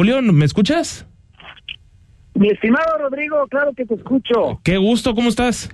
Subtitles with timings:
[0.00, 1.04] Julián, ¿me escuchas?
[2.34, 4.60] Mi estimado Rodrigo, claro que te escucho.
[4.62, 5.70] Qué gusto, ¿cómo estás?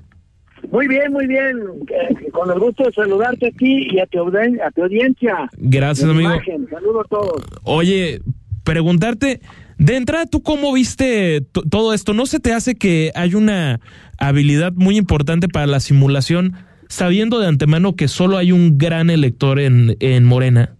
[0.73, 1.59] Muy bien, muy bien.
[1.91, 5.51] Eh, con el gusto de saludarte aquí y a tu, a tu audiencia.
[5.59, 6.31] Gracias, amigo.
[6.71, 7.45] Saludos a todos.
[7.65, 8.23] Oye,
[8.63, 9.43] preguntarte,
[9.77, 12.15] de entrada, ¿tú cómo viste todo esto?
[12.15, 13.79] ¿No se te hace que hay una
[14.17, 16.55] habilidad muy importante para la simulación,
[16.89, 20.77] sabiendo de antemano que solo hay un gran elector en, en Morena?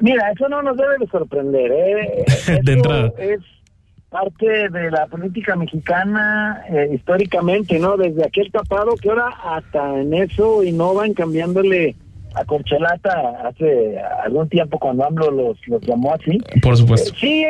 [0.00, 1.72] Mira, eso no nos debe de sorprender.
[1.72, 2.24] ¿eh?
[2.62, 3.12] de entrada.
[3.18, 3.40] Es
[4.10, 7.96] parte de la política mexicana eh, históricamente, ¿no?
[7.96, 11.96] Desde aquel tapado que ahora hasta en eso innovan cambiándole
[12.34, 16.38] a Corcholata hace algún tiempo cuando AMLO los, los llamó así.
[16.62, 17.12] Por supuesto.
[17.12, 17.44] Eh, sí,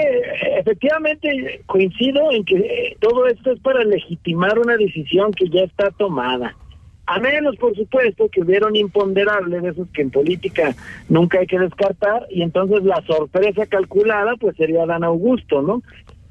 [0.59, 6.55] efectivamente coincido en que todo esto es para legitimar una decisión que ya está tomada.
[7.07, 10.75] A menos, por supuesto, que hubiera un imponderable de esos que en política
[11.09, 15.83] nunca hay que descartar, y entonces la sorpresa calculada pues sería Dan Augusto, ¿no?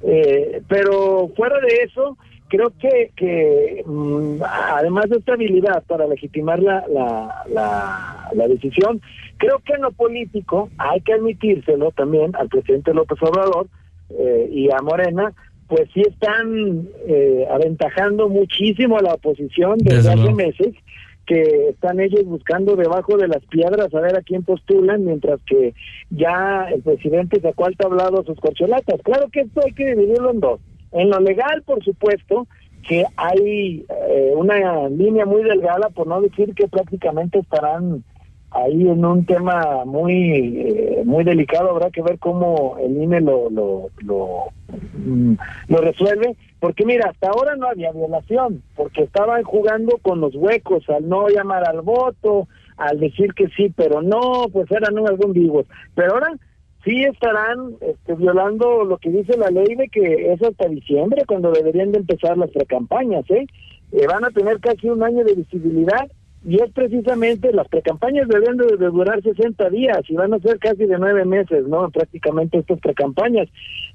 [0.02, 2.18] Eh, pero fuera de eso,
[2.54, 9.02] creo que, que mm, además de esta habilidad para legitimar la, la, la, decisión,
[9.38, 13.68] creo que en lo político hay que admitírselo también al presidente López Obrador
[14.10, 15.34] eh, y a Morena,
[15.68, 20.74] pues sí están eh, aventajando muchísimo a la oposición desde, hace meses
[21.26, 25.74] que están ellos buscando debajo de las piedras a ver a quién postulan, mientras que
[26.10, 29.00] ya el presidente sacó al tablado sus corcholatas.
[29.04, 30.60] Claro que esto hay que dividirlo en dos.
[30.92, 32.46] En lo legal, por supuesto,
[32.88, 38.04] que hay eh, una línea muy delgada, por no decir que prácticamente estarán
[38.54, 43.50] ahí en un tema muy eh, muy delicado habrá que ver cómo el INE lo
[43.50, 44.46] lo, lo,
[45.06, 45.34] mm,
[45.70, 50.88] lo resuelve porque mira hasta ahora no había violación porque estaban jugando con los huecos
[50.90, 55.66] al no llamar al voto al decir que sí pero no pues eran algún vivos
[55.96, 56.34] pero ahora
[56.84, 61.52] sí estarán este, violando lo que dice la ley de que es hasta diciembre cuando
[61.52, 63.48] deberían de empezar las precampañas eh,
[63.94, 66.08] eh van a tener casi un año de visibilidad
[66.46, 70.86] y es precisamente las precampañas deben de, durar 60 días y van a ser casi
[70.86, 71.90] de nueve meses, ¿no?
[71.90, 73.48] Prácticamente estas precampañas.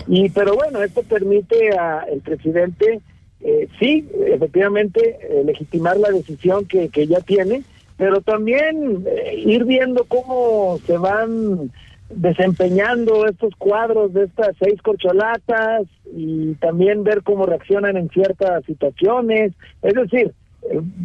[0.06, 3.00] Y pero bueno, esto permite al presidente,
[3.42, 7.64] eh, sí, efectivamente, eh, legitimar la decisión que, que ya tiene,
[7.98, 11.70] pero también eh, ir viendo cómo se van
[12.08, 15.82] desempeñando estos cuadros de estas seis corcholatas
[16.14, 19.52] y también ver cómo reaccionan en ciertas situaciones.
[19.82, 20.32] Es decir,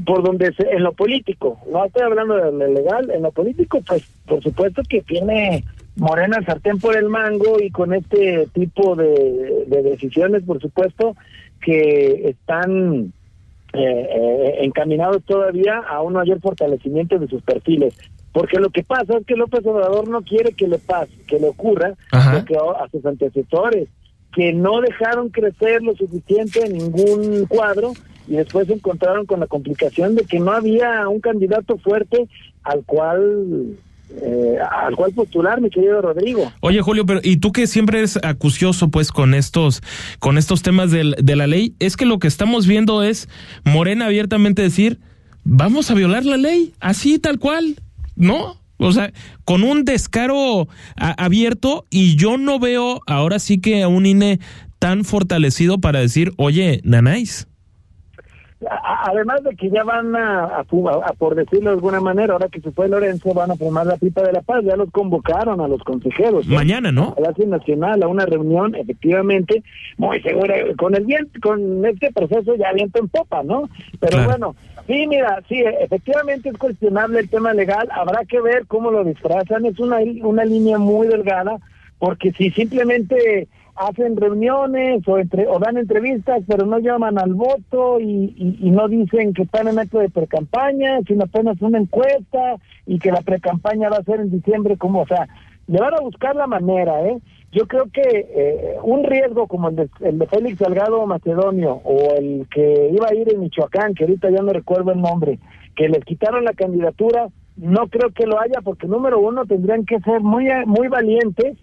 [0.06, 4.03] por donde en lo político, no estoy hablando de lo legal, en lo político, pues
[4.25, 5.63] por supuesto que tiene
[5.96, 11.16] Morena el sartén por el mango y con este tipo de, decisiones, por supuesto,
[11.62, 13.13] que están
[13.73, 17.96] eh, eh, encaminados todavía a un mayor fortalecimiento de sus perfiles.
[18.31, 21.50] Porque lo que pasa es que López Obrador no quiere que le pase, que le
[21.50, 23.88] ocurra lo que a sus antecesores,
[24.34, 27.94] que no dejaron crecer lo suficiente en ningún cuadro
[28.28, 32.28] y después se encontraron con la complicación de que no había un candidato fuerte
[32.63, 33.78] al cual
[34.22, 36.51] eh, al cual postular, mi querido Rodrigo.
[36.59, 39.81] Oye, Julio, pero y tú que siempre eres acucioso, pues, con estos,
[40.19, 43.28] con estos temas de, de la ley, es que lo que estamos viendo es
[43.63, 45.00] Morena abiertamente decir,
[45.44, 47.75] vamos a violar la ley, así tal cual,
[48.16, 48.61] ¿no?
[48.78, 49.13] O sea,
[49.45, 54.40] con un descaro abierto y yo no veo ahora sí que a un INE
[54.78, 57.47] tan fortalecido para decir, oye, nanáis
[58.69, 60.63] además de que ya van a,
[61.18, 64.22] por decirlo de alguna manera, ahora que se fue Lorenzo, van a formar la pipa
[64.22, 66.47] de la paz, ya los convocaron a los consejeros.
[66.47, 67.16] Mañana, ¿no?
[67.18, 69.63] A la Nacional, a una reunión, efectivamente,
[69.97, 73.69] muy segura, con el bien, con este proceso ya viento en popa, ¿no?
[74.00, 74.56] Pero bueno,
[74.88, 79.66] sí, mira, sí, efectivamente es cuestionable el tema legal, habrá que ver cómo lo disfrazan,
[79.66, 81.57] es una, una línea muy delgada,
[82.00, 88.00] porque si simplemente hacen reuniones o, entre, o dan entrevistas, pero no llaman al voto
[88.00, 93.00] y, y, no dicen que están en acto de precampaña, sino apenas una encuesta y
[93.00, 95.28] que la precampaña va a ser en diciembre, como, o sea,
[95.67, 97.17] le van a buscar la manera, ¿eh?
[97.51, 102.16] Yo creo que eh, un riesgo como el de, el de Félix Salgado Macedonio o
[102.17, 105.40] el que iba a ir en Michoacán, que ahorita ya no recuerdo el nombre,
[105.76, 109.99] que les quitaron la candidatura, no creo que lo haya porque número uno tendrían que
[109.99, 111.55] ser muy, muy valientes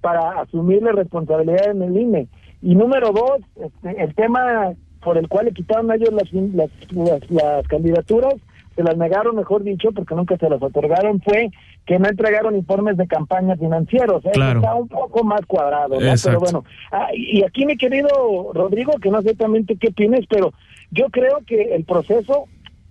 [0.00, 2.28] para asumir la responsabilidad en el INE.
[2.62, 7.30] Y número dos, este, el tema por el cual le quitaron a ellos las, las,
[7.30, 8.34] las, candidaturas,
[8.74, 11.50] se las negaron, mejor dicho, porque nunca se las otorgaron, fue
[11.86, 14.24] que no entregaron informes de campaña financieros.
[14.26, 14.30] ¿eh?
[14.34, 19.22] Está un poco más cuadrado, Pero bueno, ah, y aquí mi querido Rodrigo, que no
[19.22, 20.52] sé exactamente qué tienes, pero
[20.90, 22.44] yo creo que el proceso,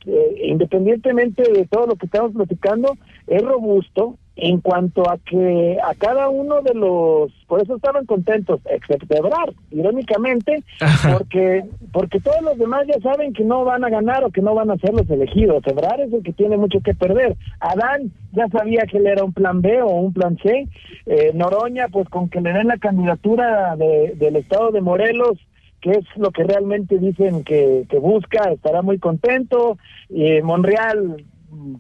[0.06, 5.96] eh, independientemente de todo lo que estamos platicando, es robusto, en cuanto a que a
[5.96, 10.64] cada uno de los, por eso estaban contentos, excepto Ebrard, irónicamente,
[11.12, 14.54] porque porque todos los demás ya saben que no van a ganar o que no
[14.54, 15.66] van a ser los elegidos.
[15.66, 17.36] Ebrard es el que tiene mucho que perder.
[17.60, 20.68] Adán ya sabía que él era un plan B o un plan C.
[21.08, 25.40] Eh, Noroña, pues con que le den la candidatura de, del estado de Morelos,
[25.82, 29.78] que es lo que realmente dicen que, que busca, estará muy contento.
[30.10, 31.24] Eh, Monreal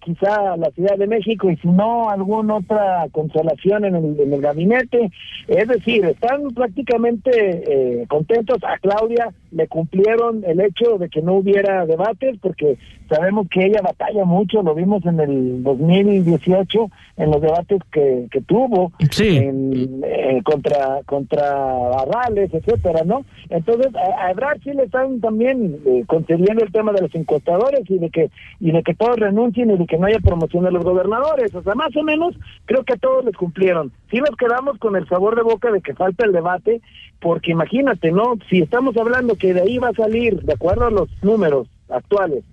[0.03, 4.41] quizá la Ciudad de México y si no alguna otra consolación en el, en el
[4.41, 5.12] gabinete.
[5.47, 8.57] Es decir, están prácticamente eh, contentos.
[8.63, 12.77] A Claudia le cumplieron el hecho de que no hubiera debates porque
[13.09, 18.41] sabemos que ella batalla mucho, lo vimos en el 2018 en los debates que, que
[18.41, 23.25] tuvo en, eh, contra contra Barrales, etcétera, ¿no?
[23.50, 27.97] Entonces a, Ebrard sí le están también eh, concediendo el tema de los encuestadores y
[27.97, 28.29] de que
[28.59, 31.75] y de que todos renuncien de que no haya promoción de los gobernadores, o sea,
[31.75, 32.35] más o menos
[32.65, 33.91] creo que a todos les cumplieron.
[34.09, 36.81] Sí nos quedamos con el sabor de boca de que falta el debate,
[37.19, 38.35] porque imagínate, ¿no?
[38.49, 42.43] Si estamos hablando que de ahí va a salir, de acuerdo a los números actuales,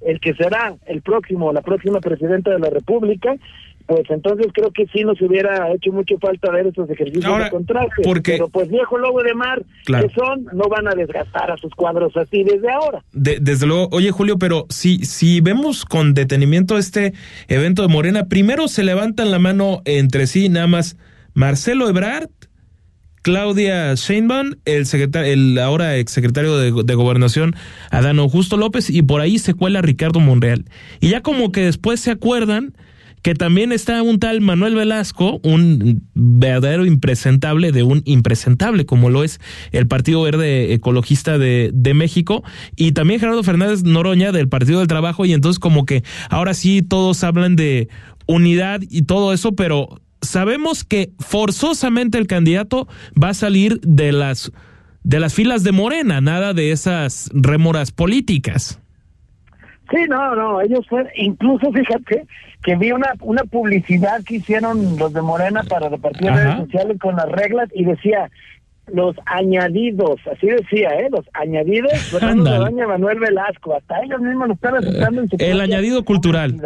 [0.00, 3.36] el que será el próximo, la próxima presidenta de la República,
[3.86, 8.02] pues entonces creo que sí nos hubiera hecho mucho falta ver esos ejercicios de contraste.
[8.22, 12.16] Pero pues viejo lobo de mar que son, no van a desgastar a sus cuadros
[12.16, 13.04] así desde ahora.
[13.12, 17.12] desde luego, oye Julio, pero si, si vemos con detenimiento este
[17.48, 20.96] evento de Morena, primero se levantan la mano entre sí nada más
[21.34, 22.30] Marcelo Ebrard,
[23.20, 27.54] Claudia Sheinbaum, el secretario, el ahora exsecretario de, de Gobernación,
[27.90, 30.64] Adano Justo López, y por ahí se cuela Ricardo Monreal.
[31.00, 32.74] Y ya como que después se acuerdan
[33.24, 39.24] que también está un tal Manuel Velasco, un verdadero impresentable de un impresentable, como lo
[39.24, 39.40] es
[39.72, 42.44] el Partido Verde Ecologista de, de México,
[42.76, 46.82] y también Gerardo Fernández Noroña del Partido del Trabajo, y entonces como que ahora sí
[46.82, 47.88] todos hablan de
[48.26, 52.88] unidad y todo eso, pero sabemos que forzosamente el candidato
[53.20, 54.52] va a salir de las
[55.02, 58.80] de las filas de Morena, nada de esas rémoras políticas.
[59.94, 62.26] Sí, no, no, ellos fueron, incluso fíjate
[62.64, 67.14] que vi una, una publicidad que hicieron los de Morena para repartir redes sociales con
[67.14, 68.28] las reglas y decía
[68.92, 71.08] los añadidos, así decía, ¿eh?
[71.10, 76.04] Los añadidos, Fernando Manuel Velasco, hasta ellos mismos lo están aceptando en su El añadido
[76.04, 76.60] cultural.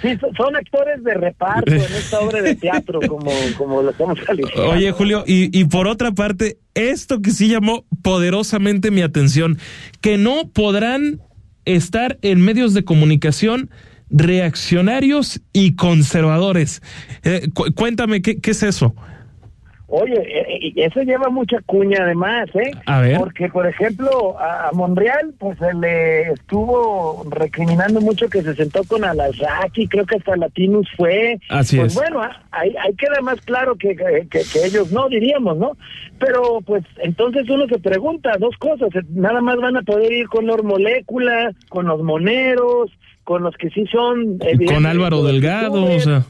[0.00, 4.70] Sí, son actores de reparto en esta obra de teatro, como, como lo estamos calificando.
[4.70, 9.58] Oye, Julio, y, y por otra parte, esto que sí llamó poderosamente mi atención,
[10.00, 11.20] que no podrán
[11.64, 13.70] estar en medios de comunicación
[14.10, 16.82] reaccionarios y conservadores.
[17.24, 18.94] Eh, cuéntame, ¿qué, ¿qué, es eso?
[19.94, 22.70] Oye, eh, eso lleva mucha cuña además, ¿eh?
[22.86, 23.18] A ver.
[23.18, 29.04] Porque, por ejemplo, a, Monreal, pues se le estuvo recriminando mucho que se sentó con
[29.04, 31.38] Alasraki, creo que hasta Latinus fue.
[31.50, 31.94] Así pues es.
[31.94, 32.22] bueno,
[32.52, 35.76] ahí, ahí queda más claro que, que, que, ellos no, diríamos, ¿no?
[36.18, 38.88] Pero, pues, entonces uno se pregunta dos cosas.
[39.10, 42.90] Nada más van a poder ir con los moléculas, con los moneros,
[43.24, 44.38] con los que sí son...
[44.68, 46.24] Con Álvaro Delgado, o sea...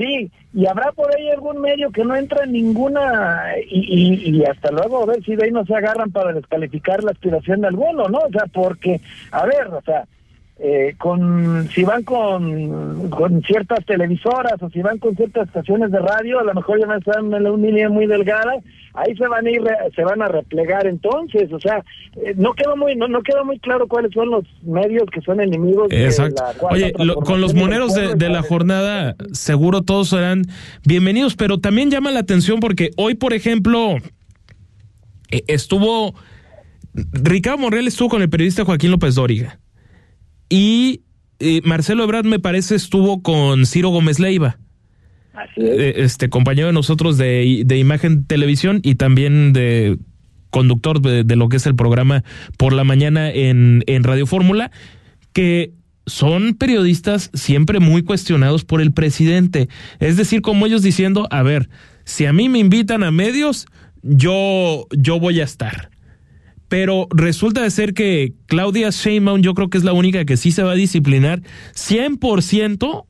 [0.00, 4.70] Sí, y habrá por ahí algún medio que no entra en ninguna, y, y, hasta
[4.70, 8.08] luego a ver si de ahí no se agarran para descalificar la aspiración de alguno,
[8.08, 8.20] ¿no?
[8.20, 8.98] O sea, porque,
[9.30, 10.06] a ver, o sea,
[10.62, 15.98] eh, con si van con, con ciertas televisoras o si van con ciertas estaciones de
[16.00, 18.52] radio, a lo mejor ya en una línea muy delgada,
[18.92, 19.62] ahí se van a ir,
[19.96, 21.82] se van a replegar entonces, o sea,
[22.22, 25.40] eh, no queda muy, no, no queda muy claro cuáles son los medios que son
[25.40, 25.88] enemigos.
[25.90, 26.44] Exacto.
[26.44, 26.92] De la Oye,
[27.24, 30.42] con los moneros de, de la jornada, seguro todos serán
[30.84, 33.96] bienvenidos, pero también llama la atención porque hoy, por ejemplo,
[35.30, 36.14] e, estuvo
[36.92, 39.58] Ricardo Monreal estuvo con el periodista Joaquín López Dóriga
[40.50, 41.02] y
[41.38, 44.58] eh, Marcelo Ebrard me parece estuvo con Ciro Gómez Leiva.
[45.32, 45.78] Así es.
[45.78, 49.96] Eh, este compañero de nosotros de, de Imagen Televisión y también de
[50.50, 52.24] conductor de, de, lo que es el programa
[52.58, 54.70] por la mañana en, en Radio Fórmula,
[55.32, 55.72] que
[56.06, 59.68] son periodistas siempre muy cuestionados por el presidente.
[60.00, 61.70] Es decir, como ellos diciendo, a ver,
[62.04, 63.66] si a mí me invitan a medios,
[64.02, 65.90] yo, yo voy a estar
[66.70, 70.52] pero resulta de ser que Claudia Sheinbaum yo creo que es la única que sí
[70.52, 71.40] se va a disciplinar
[71.74, 73.06] 100%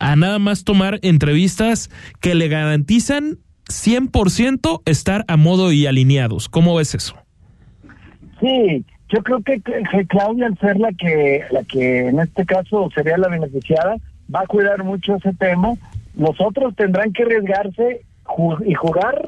[0.00, 1.90] a nada más tomar entrevistas
[2.20, 3.38] que le garantizan
[3.70, 6.48] 100% estar a modo y alineados.
[6.48, 7.14] ¿Cómo ves eso?
[8.40, 12.90] Sí, yo creo que, que, Claudia al ser la que la que en este caso
[12.96, 13.94] sería la beneficiada
[14.34, 15.74] va a cuidar mucho ese tema.
[16.18, 18.02] Los otros tendrán que arriesgarse
[18.64, 19.22] y jugar,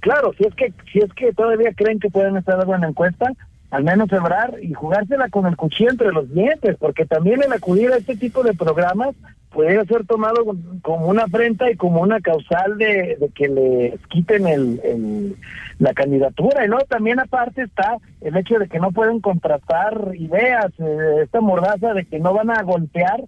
[0.00, 3.32] claro, si es que si es que todavía creen que pueden estar en encuesta,
[3.70, 7.90] al menos celebrar y jugársela con el cuchillo entre los dientes, porque también el acudir
[7.92, 9.14] a este tipo de programas,
[9.50, 10.44] puede ser tomado
[10.82, 15.36] como una afrenta y como una causal de, que le quiten el,
[15.78, 16.64] la candidatura.
[16.64, 21.40] Y no, también aparte está el hecho de que no pueden contratar ideas, eh, esta
[21.40, 23.24] mordaza de que no van a golpear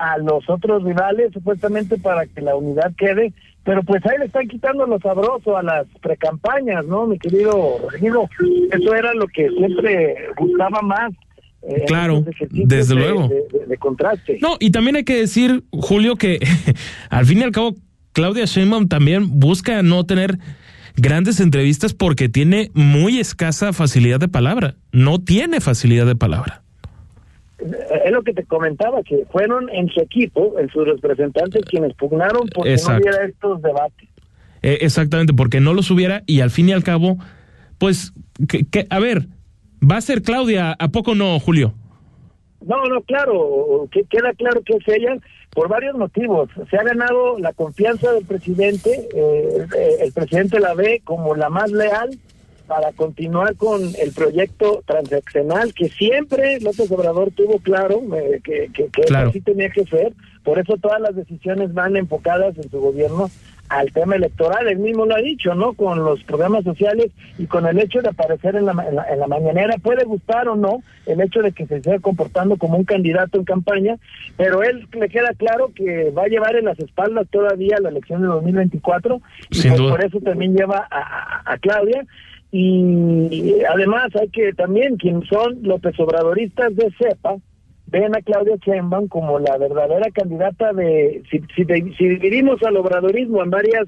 [0.00, 3.32] a los otros rivales supuestamente para que la unidad quede,
[3.64, 8.28] pero pues ahí le están quitando lo sabroso a las precampañas, ¿no, mi querido Rodrigo?
[8.70, 11.12] Eso era lo que siempre gustaba más
[11.62, 13.28] eh, claro, desde luego.
[13.66, 14.38] De, contraste.
[14.40, 16.38] No, y también hay que decir, Julio, que
[17.10, 17.74] al fin y al cabo,
[18.12, 20.38] Claudia Sheinbaum también busca no tener
[20.96, 24.76] grandes entrevistas porque tiene muy escasa facilidad de palabra.
[24.92, 26.62] No tiene facilidad de palabra.
[27.58, 32.48] Es lo que te comentaba, que fueron en su equipo, en sus representantes, quienes pugnaron
[32.54, 34.08] porque no hubiera estos debates.
[34.62, 37.18] Eh, exactamente, porque no los hubiera y al fin y al cabo,
[37.78, 38.12] pues,
[38.46, 39.26] que a ver,
[39.80, 41.74] Va a ser Claudia, ¿a poco no, Julio?
[42.66, 45.16] No, no, claro, que queda claro que es ella
[45.50, 46.50] por varios motivos.
[46.68, 49.66] Se ha ganado la confianza del presidente, eh,
[50.00, 52.10] el presidente la ve como la más leal
[52.68, 58.88] para continuar con el proyecto transaccional que siempre López Obrador tuvo claro eh, que, que,
[58.88, 60.12] que así tenía que ser.
[60.44, 63.30] Por eso todas las decisiones van enfocadas en su gobierno
[63.68, 64.66] al tema electoral.
[64.68, 65.74] Él mismo lo ha dicho, ¿no?
[65.74, 68.72] Con los programas sociales y con el hecho de aparecer en la,
[69.10, 69.76] en la, mañanera.
[69.78, 73.44] Puede gustar o no el hecho de que se esté comportando como un candidato en
[73.44, 73.96] campaña,
[74.36, 78.22] pero él le queda claro que va a llevar en las espaldas todavía la elección
[78.22, 79.20] de 2024
[79.50, 82.04] y pues por eso también lleva a, a, Claudia.
[82.50, 87.36] Y además hay que también, quienes son los Obradoristas de CEPA,
[87.90, 93.50] ven a Claudia Sheinbaum como la verdadera candidata de, si, si, dividimos al obradorismo en
[93.50, 93.86] varias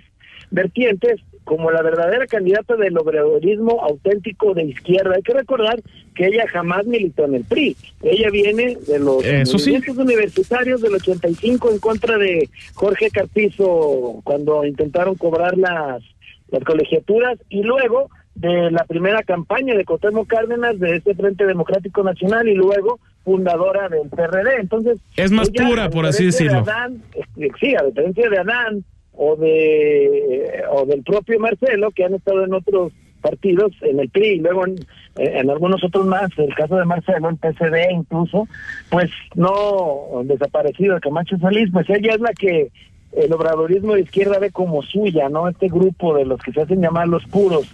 [0.51, 5.15] vertientes, como la verdadera candidata del obradorismo auténtico de izquierda.
[5.17, 5.81] Hay que recordar
[6.15, 7.77] que ella jamás militó en el PRI.
[8.03, 15.15] Ella viene de los movimientos universitarios del 85 en contra de Jorge Carpizo cuando intentaron
[15.15, 16.03] cobrar las,
[16.51, 22.03] las colegiaturas y luego de la primera campaña de Cotemo Cárdenas de este Frente Democrático
[22.03, 24.61] Nacional y luego fundadora del PRD.
[24.61, 26.65] Entonces, es más pura, por así decirlo.
[27.15, 32.45] Este, sí, a diferencia de Adán o de o del propio Marcelo, que han estado
[32.45, 36.87] en otros partidos, en el PRI y luego en, algunos otros más, el caso de
[36.87, 38.49] Marcelo, el PCD incluso,
[38.89, 42.71] pues no desaparecido de Camacho Solís, pues ella es la que
[43.13, 45.49] el obradorismo de izquierda ve como suya, ¿no?
[45.49, 47.69] Este grupo de los que se hacen llamar los puros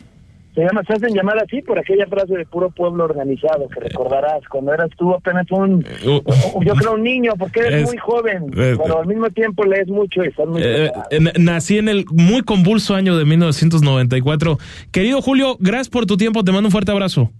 [0.56, 4.40] se llama, se hacen llamar así por aquella frase de puro pueblo organizado que recordarás
[4.48, 9.00] cuando eras tú apenas un, uh, yo creo un niño, porque eres muy joven, pero
[9.00, 10.90] al mismo tiempo lees mucho y estás muy eh,
[11.38, 14.58] Nací en el muy convulso año de 1994.
[14.90, 17.30] Querido Julio, gracias por tu tiempo, te mando un fuerte abrazo.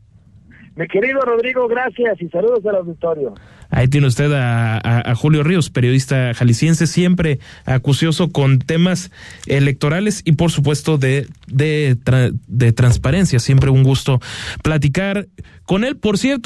[0.77, 3.33] Mi querido Rodrigo, gracias y saludos al auditorio.
[3.71, 9.11] Ahí tiene usted a, Julio Ríos, periodista jalisciense, siempre acucioso con temas
[9.47, 11.97] electorales y por supuesto de, de,
[12.47, 13.39] de transparencia.
[13.39, 14.21] Siempre un gusto
[14.63, 15.29] platicar
[15.65, 15.97] con él.
[15.97, 16.45] Por cierto,